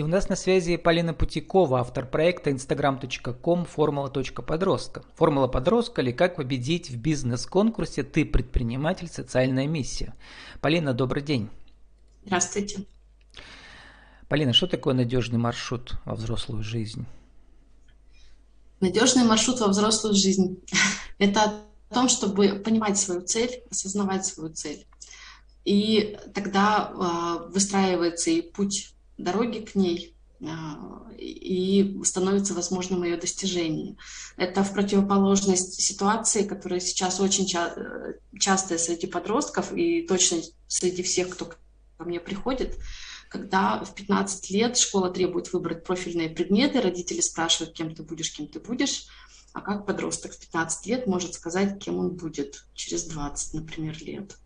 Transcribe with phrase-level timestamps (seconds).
[0.00, 5.04] И у нас на связи Полина Путикова, автор проекта instagram.com формула.подростка.
[5.14, 9.08] Формула подростка или как победить в бизнес-конкурсе «Ты предприниматель.
[9.08, 10.14] Социальная миссия».
[10.62, 11.50] Полина, добрый день.
[12.24, 12.86] Здравствуйте.
[14.30, 17.04] Полина, что такое надежный маршрут во взрослую жизнь?
[18.80, 20.62] Надежный маршрут во взрослую жизнь–
[21.18, 21.60] это
[21.90, 24.86] о том, чтобы понимать свою цель, осознавать свою цель.
[25.66, 30.46] И тогда э, выстраивается и путь дороги к ней, э,
[31.18, 33.96] и становится возможным ее достижение.
[34.36, 37.74] Это в противоположность ситуации, которая сейчас очень ча-
[38.38, 42.78] частая среди подростков и точно среди всех, кто ко мне приходит,
[43.28, 48.48] когда в 15 лет школа требует выбрать профильные предметы, родители спрашивают, кем ты будешь, кем
[48.48, 49.06] ты будешь,
[49.52, 54.36] а как подросток в 15 лет может сказать, кем он будет через 20, например, лет,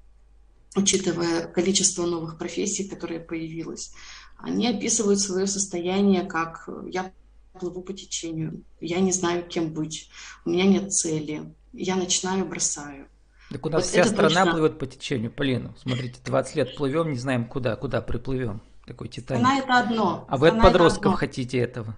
[0.77, 3.93] учитывая количество новых профессий, которые появилось.
[4.39, 7.13] Они описывают свое состояние как «я
[7.59, 10.11] плыву по течению, я не знаю, кем быть,
[10.45, 13.07] у меня нет цели, я начинаю, бросаю».
[13.51, 14.51] Так у нас вот вся страна точно...
[14.53, 15.75] плывет по течению, Полину.
[15.81, 18.61] Смотрите, 20 лет плывем, не знаем куда, куда приплывем.
[18.87, 19.43] Такой титаник.
[19.43, 20.27] Страна это одно.
[20.29, 21.97] А вы от подростков это хотите этого?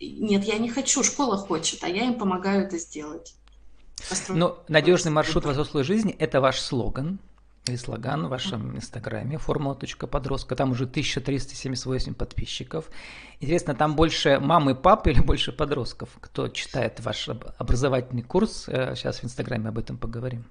[0.00, 3.34] Нет, я не хочу, школа хочет, а я им помогаю это сделать.
[4.28, 7.18] Ну, надежный маршрут взрослой жизни– это ваш слоган
[7.70, 10.56] или слоган в вашем инстаграме формула.подростка.
[10.56, 12.90] Там уже 1378 подписчиков.
[13.40, 16.10] Интересно, там больше мамы, папы или больше подростков?
[16.20, 18.68] Кто читает ваш образовательный курс?
[18.68, 20.44] Э, сейчас в инстаграме об этом поговорим.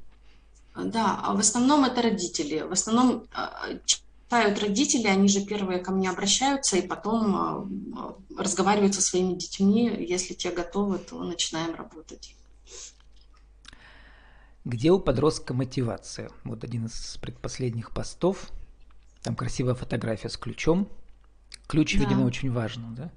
[0.75, 2.61] Да, а в основном это родители.
[2.61, 8.95] В основном а, читают родители, они же первые ко мне обращаются, и потом а, разговаривают
[8.95, 9.93] со своими детьми.
[9.99, 12.35] Если те готовы, то начинаем работать.
[14.65, 16.29] Где у подростка мотивация?
[16.43, 18.49] Вот один из предпоследних постов.
[19.23, 20.87] Там красивая фотография с ключом.
[21.67, 22.01] Ключ, да.
[22.01, 23.11] видимо, очень важно, да?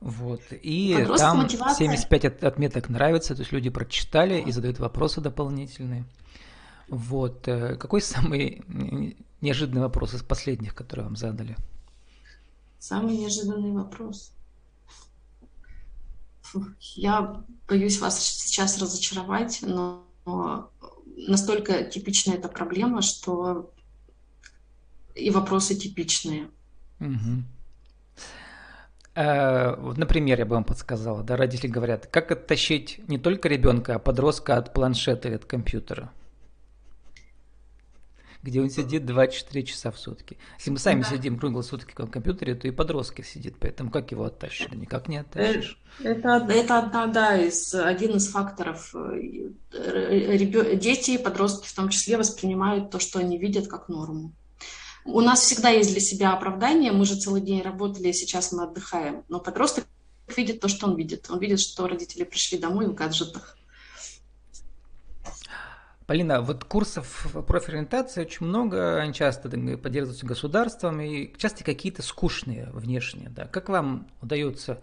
[0.00, 0.42] Вот.
[0.50, 1.86] И Подростка там мотивация...
[1.86, 6.04] 75 отметок нравится, то есть люди прочитали и задают вопросы дополнительные.
[6.88, 7.48] Вот.
[7.48, 8.62] Э, какой самый
[9.40, 11.56] неожиданный вопрос из последних, которые вам задали?
[12.78, 14.32] Самый неожиданный вопрос.
[16.80, 20.05] Я боюсь вас сейчас разочаровать, но
[21.16, 23.70] настолько типичная эта проблема, что
[25.14, 26.48] и вопросы типичные.
[27.00, 27.42] Угу.
[29.16, 33.98] Вот, например, я бы вам подсказала, да, родители говорят, как оттащить не только ребенка, а
[33.98, 36.12] подростка от планшета или от компьютера
[38.46, 40.38] где он сидит 24 часа в сутки.
[40.58, 41.08] Если мы сами да.
[41.08, 44.70] сидим круглые сутки в компьютере, то и подростки сидит, поэтому как его оттащишь?
[44.70, 45.82] Никак не оттащишь.
[46.00, 48.94] Э, это, это одна, да, из, один из факторов.
[49.72, 50.76] Ребё...
[50.76, 54.32] Дети и подростки в том числе воспринимают то, что они видят, как норму.
[55.04, 59.24] У нас всегда есть для себя оправдание, мы же целый день работали, сейчас мы отдыхаем,
[59.28, 59.86] но подросток
[60.36, 61.26] видит то, что он видит.
[61.30, 63.56] Он видит, что родители пришли домой в гаджетах.
[66.06, 73.28] Полина, вот курсов профориентации очень много, они часто поддерживаются государством, и часто какие-то скучные внешние.
[73.28, 73.46] Да.
[73.46, 74.80] Как вам удается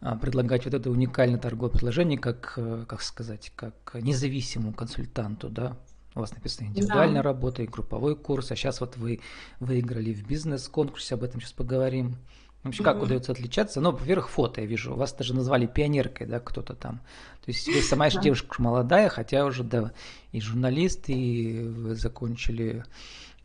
[0.00, 5.76] а, предлагать вот это уникальное торговое предложение, как, э, как сказать, как независимому консультанту, да?
[6.14, 7.28] У вас написано индивидуальная да.
[7.28, 9.20] работа и групповой курс, а сейчас вот вы
[9.60, 12.16] выиграли в бизнес-конкурсе, об этом сейчас поговорим.
[12.64, 13.02] Вообще, как mm-hmm.
[13.02, 13.80] удается отличаться?
[13.82, 14.94] Ну, во-первых, фото я вижу.
[14.94, 17.00] Вас даже назвали пионеркой, да, кто-то там.
[17.44, 19.92] То есть вы сама еще девушка молодая, хотя уже, да,
[20.32, 22.84] и журналист, и вы закончили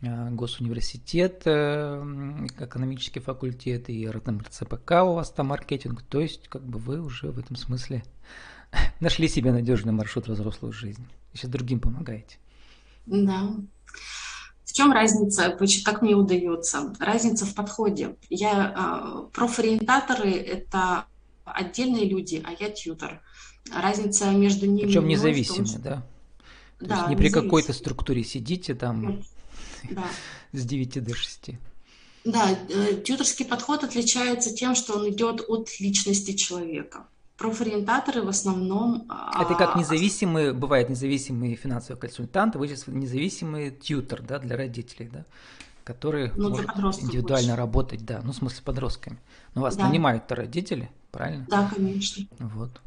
[0.02, 6.02] э, госуниверситет, э, экономический факультет, и РЦПК у вас там маркетинг.
[6.04, 8.04] То есть, как бы вы уже в этом смысле
[9.02, 11.06] нашли себе надежный маршрут в взрослую жизнь.
[11.34, 12.38] Сейчас другим помогаете.
[13.06, 13.52] Да.
[13.79, 13.79] В
[14.80, 16.94] чем разница, как мне удается?
[17.00, 18.16] Разница в подходе.
[18.30, 18.74] Я
[19.28, 21.06] э, профориентаторы– это
[21.44, 23.22] отдельные люди, а я тьютер.
[23.76, 24.88] Разница между ними...
[24.88, 26.04] Причем независимые, том, да?
[26.80, 29.22] То да, есть не при какой-то структуре сидите там
[29.90, 30.06] да.
[30.54, 31.50] с 9 до 6.
[32.24, 37.06] Да, э, тьюторский подход отличается тем, что он идет от личности человека
[37.40, 39.08] профориентаторы в основном...
[39.40, 45.10] Это как а, независимые, бывают независимые финансовые консультанты, вы сейчас независимый тьютер, да, для родителей,
[45.12, 45.26] да,
[45.86, 46.66] которые ну, могут
[47.02, 47.56] индивидуально больше.
[47.56, 49.18] работать, да, ну, в смысле, подростками.
[49.56, 49.88] Но вас да.
[49.88, 51.48] нанимают-то родители, правильно?
[51.50, 52.26] Да, конечно.
[52.40, 52.82] Вот.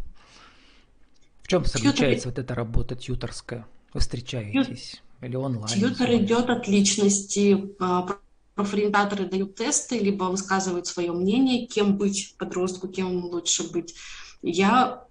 [1.43, 2.29] В чем заключается Тьютер...
[2.31, 3.67] вот эта работа тьюторская?
[3.95, 5.29] Вы встречаетесь Тью...
[5.29, 5.69] или онлайн?
[5.69, 8.07] Тьютер идет от личности, а,
[8.55, 13.95] профориентаторы дают тесты, либо высказывают свое мнение, кем быть подростку, кем лучше быть.
[14.43, 15.07] Я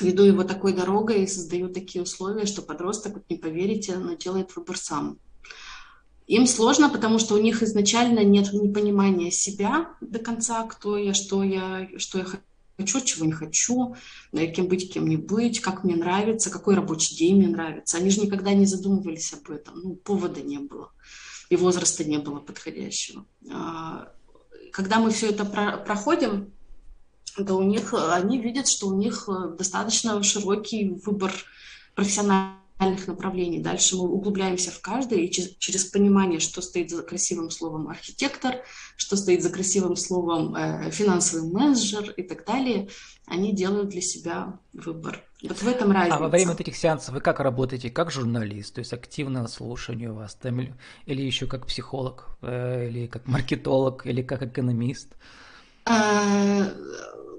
[0.00, 4.54] веду его такой дорогой и создаю такие условия, что подросток, вот не поверите, но делает
[4.56, 5.18] выбор сам.
[6.26, 11.42] Им сложно, потому что у них изначально нет непонимания себя до конца, кто я, что
[11.42, 12.26] я, что я
[12.78, 13.96] хочу, чего не хочу,
[14.54, 17.98] кем быть, кем не быть, как мне нравится, какой рабочий день мне нравится.
[17.98, 20.92] Они же никогда не задумывались об этом, ну, повода не было,
[21.50, 23.26] и возраста не было подходящего.
[23.50, 24.12] А,
[24.72, 26.52] когда мы все это про проходим,
[27.36, 31.32] то у них, они видят, что у них достаточно широкий выбор
[31.94, 33.60] профессиональных направлений.
[33.60, 38.56] Дальше мы углубляемся в каждое, и через понимание, что стоит за красивым словом архитектор,
[38.96, 42.88] что стоит за красивым словом э, финансовый менеджер и так далее,
[43.26, 45.22] они делают для себя выбор.
[45.42, 46.16] Вот в этом разница.
[46.16, 47.90] А во время этих сеансов вы как работаете?
[47.90, 48.74] Как журналист?
[48.74, 50.34] То есть активное слушание у вас?
[50.34, 50.60] Там,
[51.06, 52.36] или еще как психолог?
[52.42, 54.06] Э, или как маркетолог?
[54.06, 55.14] Или как экономист?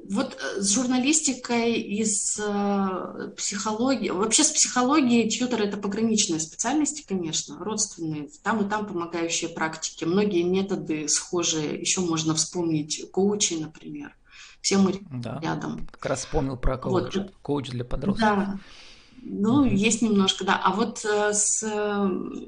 [0.09, 7.05] Вот э, с журналистикой и с э, психологией, вообще с психологией тьютер это пограничные специальности,
[7.07, 10.03] конечно, родственные, там и там помогающие практики.
[10.03, 14.15] Многие методы схожие, еще можно вспомнить коучи, например.
[14.61, 15.87] Все мы да, рядом.
[15.91, 17.33] Как раз вспомнил про коуч, вот.
[17.41, 18.27] коуч для подростков.
[18.27, 18.59] Да.
[19.21, 19.73] Ну, mm-hmm.
[19.73, 20.59] есть немножко, да.
[20.61, 21.61] А вот э, с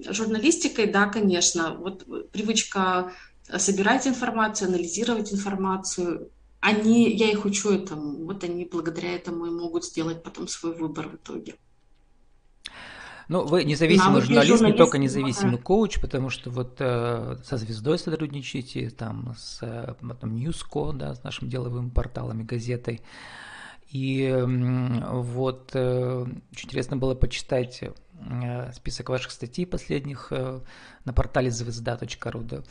[0.10, 3.12] журналистикой, да, конечно, вот привычка
[3.58, 6.32] собирать информацию, анализировать информацию,
[6.66, 11.08] они, я их учу этому, вот они благодаря этому и могут сделать потом свой выбор
[11.10, 11.56] в итоге.
[13.28, 18.90] Ну, вы независимый журналист, не только независимый коуч, потому что вот э, со звездой сотрудничаете,
[18.90, 23.02] там с э, потом Newsco, да, с нашим деловым порталами, газетой.
[23.90, 30.62] И э, вот э, очень интересно было почитать э, список ваших статей последних э,
[31.04, 32.64] на портале звезда.ру, да,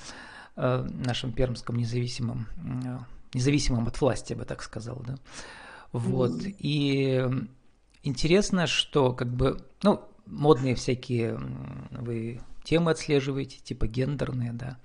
[0.57, 2.47] э, нашем пермском независимом
[2.85, 5.17] э, независимым от власти, я бы так сказал, да.
[5.93, 6.41] Вот.
[6.45, 7.23] И
[8.03, 11.39] интересно, что как бы, ну, модные всякие
[11.91, 14.79] вы темы отслеживаете, типа гендерные, да.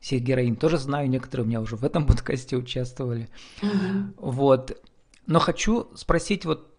[0.00, 3.28] Всех героинь тоже знаю, некоторые у меня уже в этом подкасте участвовали.
[3.60, 4.14] Mm-hmm.
[4.18, 4.82] Вот.
[5.26, 6.76] Но хочу спросить, вот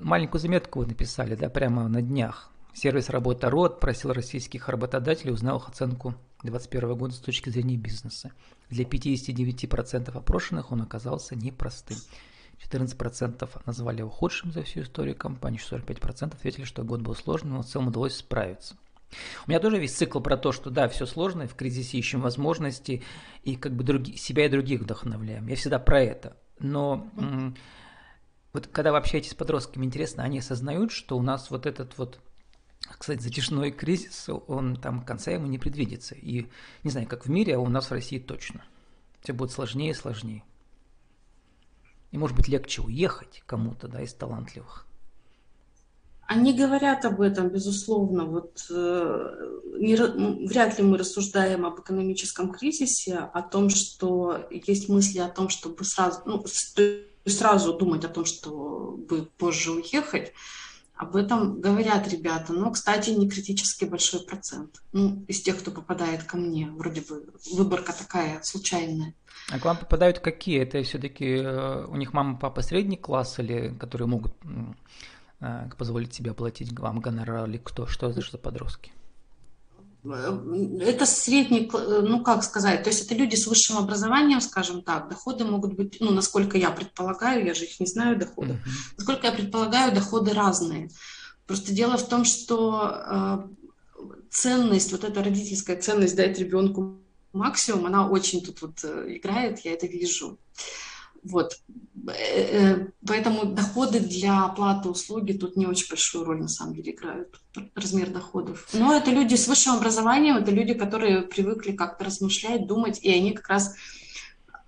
[0.00, 2.50] маленькую заметку вы написали, да, прямо на днях.
[2.74, 6.14] Сервис «Работа РОД» просил российских работодателей, узнал их оценку
[6.44, 8.32] 2021 года с точки зрения бизнеса.
[8.70, 11.98] Для 59% опрошенных он оказался непростым.
[12.70, 17.62] 14% назвали его худшим за всю историю компании, 45% ответили, что год был сложным, но
[17.62, 18.76] в целом удалось справиться.
[19.46, 23.02] У меня тоже весь цикл про то, что да, все сложно, в кризисе ищем возможности,
[23.42, 25.46] и как бы други, себя и других вдохновляем.
[25.46, 26.36] Я всегда про это.
[26.58, 27.08] Но
[28.52, 32.20] вот когда вы общаетесь с подростками, интересно, они осознают, что у нас вот этот вот
[32.86, 36.14] кстати, затяжной кризис, он там конца ему не предвидится.
[36.14, 36.46] И
[36.82, 38.64] не знаю, как в мире, а у нас в России точно.
[39.22, 40.42] Все будет сложнее и сложнее.
[42.12, 44.86] И может быть легче уехать кому-то, да, из талантливых.
[46.26, 48.24] Они говорят об этом, безусловно.
[48.24, 49.48] Вот э,
[49.78, 49.96] не,
[50.46, 55.84] вряд ли мы рассуждаем об экономическом кризисе, о том, что есть мысли о том, чтобы
[55.84, 56.42] сразу, ну,
[57.26, 60.32] сразу думать о том, чтобы позже уехать.
[61.04, 64.82] Об этом говорят ребята, но, кстати, не критически большой процент.
[64.92, 69.14] Ну, из тех, кто попадает ко мне, вроде бы выборка такая случайная.
[69.50, 70.62] А к вам попадают какие?
[70.62, 74.34] Это все-таки э, у них мама, папа средний класс или которые могут
[75.40, 77.86] э, позволить себе оплатить вам гонорар или кто?
[77.86, 78.90] Что за подростки?
[80.04, 85.44] Это средний, ну как сказать, то есть это люди с высшим образованием, скажем так, доходы
[85.44, 88.94] могут быть, ну насколько я предполагаю, я же их не знаю доходы, uh-huh.
[88.98, 90.90] насколько я предполагаю, доходы разные.
[91.46, 96.98] Просто дело в том, что э, ценность, вот эта родительская ценность дать ребенку
[97.32, 100.38] максимум, она очень тут вот э, играет, я это вижу.
[101.22, 101.58] Вот.
[102.06, 106.92] Э, э, поэтому доходы для оплаты услуги тут не очень большую роль на самом деле
[106.92, 107.40] играют,
[107.74, 108.68] размер доходов.
[108.72, 113.32] Но это люди с высшим образованием, это люди, которые привыкли как-то размышлять, думать, и они
[113.32, 113.74] как раз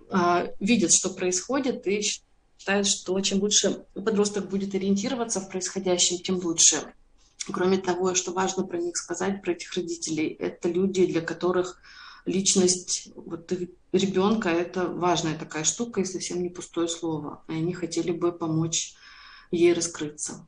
[0.09, 6.37] э, видят, что происходит, и считают, что чем лучше подросток будет ориентироваться в происходящем, тем
[6.37, 6.93] лучше.
[7.51, 11.79] Кроме того, что важно про них сказать, про этих родителей, это люди, для которых
[12.27, 13.51] личность вот
[13.91, 17.43] ребенка это важная такая штука и совсем не пустое слово.
[17.47, 18.93] И они хотели бы помочь
[19.49, 20.47] ей раскрыться,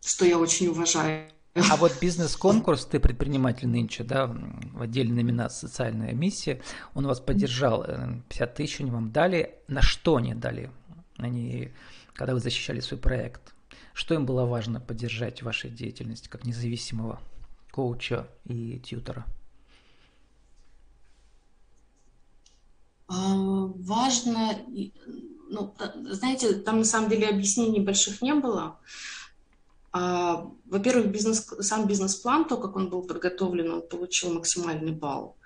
[0.00, 1.30] что я очень уважаю.
[1.54, 6.62] А вот бизнес-конкурс «Ты предприниматель нынче», да, в отдельной номинации «Социальная миссия»,
[6.94, 9.56] он вас поддержал, 50 э, тысяч они вам дали.
[9.66, 10.70] На что они дали,
[11.16, 11.72] они,
[12.14, 13.52] когда вы защищали свой проект?
[13.94, 17.20] Что им было важно поддержать в вашей деятельности как независимого
[17.72, 19.26] коуча и тьютера?
[23.10, 24.56] Важно,
[25.48, 25.74] ну,
[26.10, 28.78] знаете, там на самом деле объяснений больших не было.
[29.92, 35.36] А, во-первых, бизнес, сам бизнес-план, то, как он был подготовлен, он получил максимальный балл.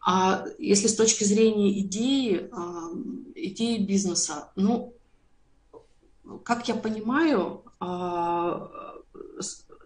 [0.00, 2.90] А если с точки зрения идеи, а,
[3.34, 4.94] идеи бизнеса, ну,
[6.44, 8.70] как я понимаю, а,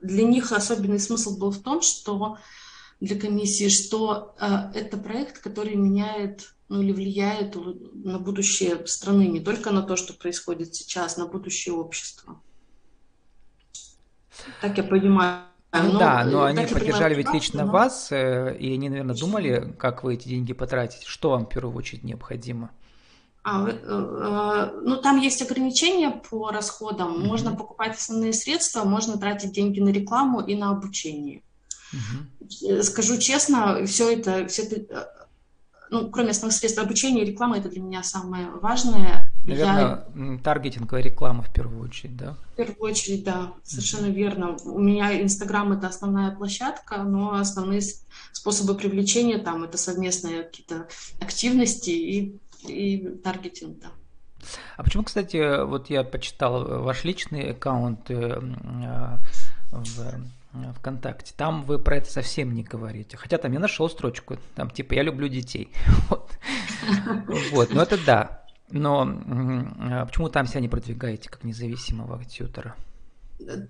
[0.02, 2.38] для них особенный смысл был в том, что
[3.02, 7.54] для комиссии, что это проект, который меняет ну, или влияет
[7.92, 12.40] на будущее страны, не только на то, что происходит сейчас, на будущее общества.
[14.62, 15.42] Так я понимаю.
[15.74, 17.72] Ну, но, да, но они поддержали ведь лично но...
[17.72, 21.76] вас, э, и они, наверное, думали, как вы эти деньги потратите, что вам в первую
[21.76, 22.70] очередь необходимо.
[23.42, 27.16] А, э, э, ну, там есть ограничения по расходам.
[27.16, 27.26] Mm-hmm.
[27.26, 31.42] Можно покупать основные средства, можно тратить деньги на рекламу и на обучение.
[31.92, 32.82] Mm-hmm.
[32.82, 35.12] Скажу честно, все это, все это
[35.92, 39.30] ну, кроме основных средств обучения, реклама это для меня самое важное.
[39.44, 40.38] Наверное, я...
[40.42, 42.34] таргетинговая реклама в первую очередь, да?
[42.54, 44.12] В первую очередь, да, совершенно mm-hmm.
[44.12, 44.56] верно.
[44.64, 47.82] У меня Инстаграм это основная площадка, но основные
[48.32, 50.88] способы привлечения там это совместные какие-то
[51.20, 53.88] активности и, и таргетинг, да.
[54.78, 59.18] А почему, кстати, вот я почитал ваш личный аккаунт э, э,
[59.72, 60.18] в Э,
[60.78, 61.32] ВКонтакте.
[61.36, 63.16] Там вы про это совсем не говорите.
[63.16, 65.70] Хотя там я нашел строчку, там типа «я люблю детей».
[67.52, 68.44] Вот, но это да.
[68.68, 72.74] Но а почему там себя не продвигаете как независимого тьютера?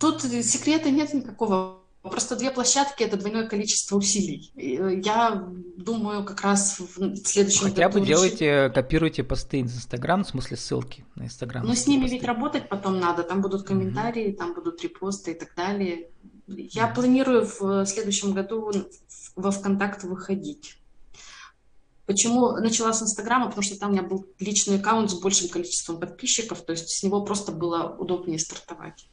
[0.01, 1.83] Тут секрета нет никакого.
[2.03, 4.51] Просто две площадки– это двойное количество усилий.
[4.57, 8.01] Э, я думаю, как раз в следующем Хотя году...
[8.01, 11.65] бы делайте, копируйте посты из Инстаграм, в смысле ссылки на Инстаграм.
[11.65, 12.17] Ну, с ними посты.
[12.17, 13.23] ведь работать потом надо.
[13.23, 14.37] Там будут комментарии, mm-hmm.
[14.37, 16.09] там будут репосты и так далее.
[16.47, 18.73] Я планирую в следующем году
[19.37, 20.79] во ВКонтакт выходить.
[22.07, 23.47] Почему начала с Инстаграма?
[23.47, 27.03] Потому что там у меня был личный аккаунт с большим количеством подписчиков, то есть с
[27.03, 29.09] него просто было удобнее стартовать.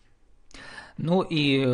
[0.98, 1.66] Ну и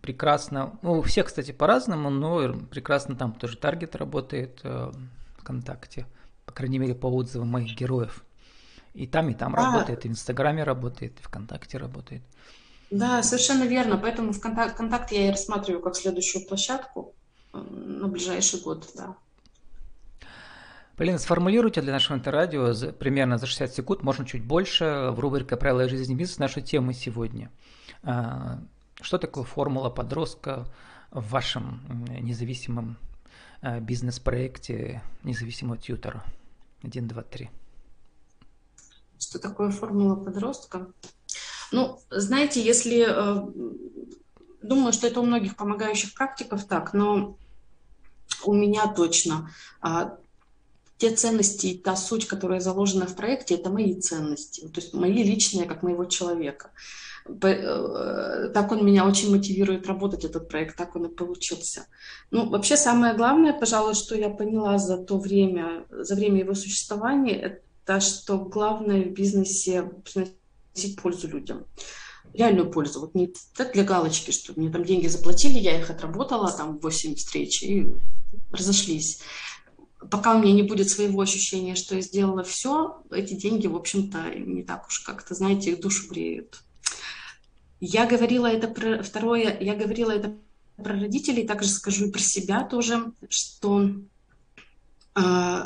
[0.00, 4.90] прекрасно, ну у всех, кстати, по-разному, но прекрасно там тоже таргет работает э,
[5.38, 6.06] ВКонтакте,
[6.46, 8.24] по крайней мере по отзывам моих героев.
[8.94, 9.58] И там, и там а...
[9.58, 12.22] работает, и в Инстаграме работает, и ВКонтакте работает.
[12.90, 13.96] Да, совершенно верно.
[13.96, 17.14] Поэтому ВКонтакт, ВКонтакт я и рассматриваю как следующую площадку
[17.52, 19.16] на ближайший год, да.
[20.96, 25.56] Полина, сформулируйте для нашего интеррадио за, примерно за 60 секунд, можно чуть больше, в рубрике
[25.56, 27.50] «Правила жизни бизнеса» нашу тему сегодня.
[28.02, 28.60] А,
[29.00, 30.66] что такое формула подростка
[31.10, 32.98] в вашем независимом
[33.62, 36.22] а, бизнес-проекте независимого тьютера?
[36.82, 37.48] Один, два, три.
[39.18, 40.88] Что такое формула подростка?
[41.72, 43.06] Ну, знаете, если...
[43.08, 43.46] Э,
[44.62, 47.36] думаю, что это у многих помогающих практиков так, но
[48.44, 49.50] у меня точно
[49.80, 50.18] а,
[50.98, 55.22] те ценности и та суть, которая заложена в проекте, это мои ценности, то есть мои
[55.22, 56.70] личные, как моего человека.
[57.26, 61.86] Э, так он меня очень мотивирует работать, этот проект, так он и получился.
[62.30, 67.36] Ну, вообще самое главное, пожалуй, что я поняла за то время, за время его существования,
[67.36, 69.90] это что главное в бизнесе
[70.72, 71.66] приносить пользу людям.
[72.34, 73.00] Реальную пользу.
[73.00, 77.14] Вот не так для галочки, что мне там деньги заплатили, я их отработала, там 8
[77.14, 77.88] встреч и
[78.52, 79.20] разошлись.
[80.10, 84.34] Пока у меня не будет своего ощущения, что я сделала все, эти деньги, в общем-то,
[84.34, 86.60] не так уж как-то, знаете, их душу греют.
[87.80, 90.36] Я говорила это про второе, я говорила это
[90.76, 93.90] про родителей, также скажу и про себя тоже, что
[95.16, 95.62] э,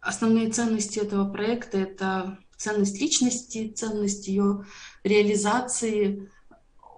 [0.00, 4.66] основные ценности этого проекта это ценность личности, ценность ее
[5.02, 6.30] реализации.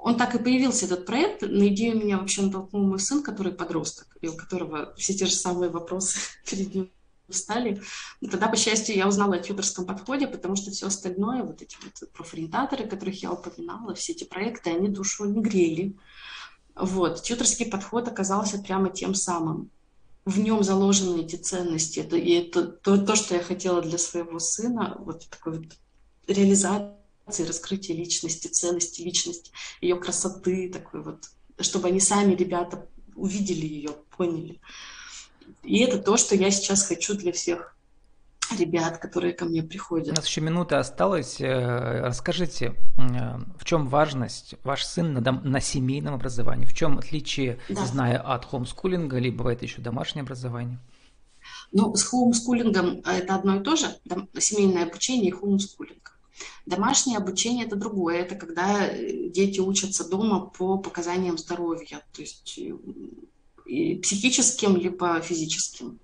[0.02, 1.42] Он так и появился, этот проект.
[1.42, 5.35] На идею меня вообще натолкнул мой сын, который подросток, и у которого все те же
[5.35, 6.19] самые вопросы
[6.50, 6.90] перед ним
[7.28, 7.81] встали.
[8.21, 11.76] И тогда, по счастью, я узнала о тьюторском подходе, потому что все остальное, вот эти
[11.85, 15.97] вот профориентаторы, которых я упоминала, все эти проекты, они душу не грели.
[16.75, 17.23] Вот.
[17.23, 19.71] Тьюторский подход оказался прямо тем самым
[20.25, 22.00] в нем заложены эти ценности.
[22.00, 25.67] Это, и это то, то, что я хотела для своего сына, вот такой вот
[26.26, 31.25] реализации, раскрытия личности, ценности личности, ее красоты, такой вот,
[31.59, 34.61] чтобы они сами, ребята, увидели ее, поняли.
[35.62, 37.76] И это то, что я сейчас хочу для всех
[38.59, 40.12] ребят, которые ко мне приходят.
[40.12, 41.40] У нас еще минута осталась.
[41.40, 46.66] Э, расскажите, э, в чем важность ваш сын на, дом, на семейном образовании?
[46.66, 47.85] В чем отличие, да.
[47.87, 50.78] зная от хомскулинга, либо бывает еще домашнее образование?
[51.73, 53.87] Ну, с хоумскулингом это одно и то же,
[54.38, 56.16] семейное обучение и хоумскулинг.
[56.66, 58.21] Домашнее обучение– это другое.
[58.21, 62.61] Это когда э, дети учатся дома по показаниям здоровья, то есть
[63.66, 65.99] и психическим, либо физическим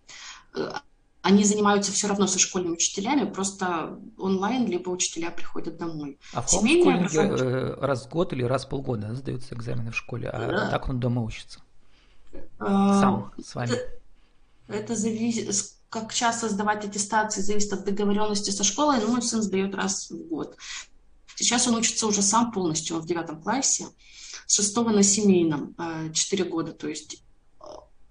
[1.23, 6.19] они занимаются все равно со школьными учителями, просто онлайн, либо учителя приходят домой.
[6.33, 7.75] А в хомскулинге образование...
[7.75, 10.71] раз в год или раз в полгода сдаются экзамены в школе, а да.
[10.71, 11.61] так он дома учится?
[12.59, 13.73] А, Сам, с вами.
[13.73, 13.91] Это,
[14.69, 19.75] это зависит, как часто сдавать аттестации, зависит от договоренности со школой, но мой сын сдает
[19.75, 20.57] раз в год.
[21.35, 23.87] Сейчас он учится уже сам полностью, он в девятом классе,
[24.47, 27.19] с шестого на семейном, э, четыре года, то есть э,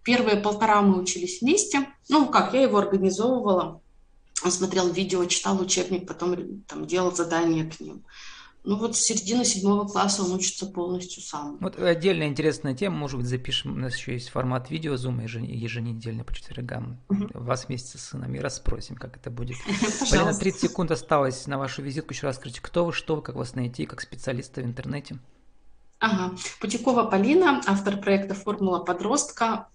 [0.08, 3.82] первые полтора мы учились вместе, ну как, я его организовывала,
[4.42, 8.06] он смотрел видео, читал учебник, потом там делал задания к ним.
[8.64, 11.58] Ну вот с середины седьмого класса он учится полностью сам.
[11.60, 16.24] Вот отдельная интересная тема, может быть, запишем, у нас еще есть формат видео Zoom еженедельно
[16.24, 17.02] по четвергам.
[17.10, 17.28] Угу.
[17.34, 19.58] Вас вместе с сыном и расспросим, как это будет.
[20.10, 22.14] Полина, 30 секунд осталось на вашу визитку.
[22.14, 25.20] Еще раз скажите, кто вы, что вы, как вас найти, как специалиста в интернете?
[26.00, 26.34] Ага.
[26.62, 29.68] Путякова Полина, автор проекта «Формула подростка»,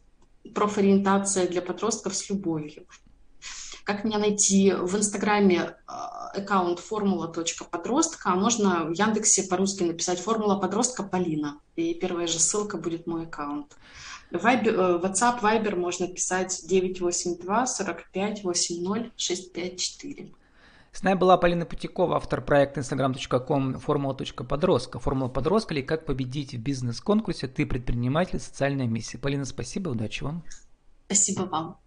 [0.54, 2.86] профориентация для подростков с любовью.
[3.84, 4.72] Как меня найти?
[4.72, 11.58] В Инстаграме а, аккаунт формула.подростка, а можно в Яндексе по-русски написать формула подростка Полина.
[11.74, 13.76] И первая же ссылка будет мой аккаунт.
[14.30, 20.32] Вайбер, э, WhatsApp, Viber можно писать 982 45 80 654.
[20.92, 24.98] С нами была Полина Путякова, автор проекта instagram.com формула.подростка.
[24.98, 28.38] Формула подростка или как победить в бизнес-конкурсе «Ты предприниматель.
[28.38, 29.18] Социальная миссия».
[29.18, 30.44] Полина, спасибо, удачи вам.
[31.06, 31.81] Спасибо вам.